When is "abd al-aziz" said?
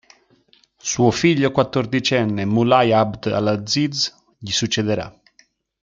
2.91-4.11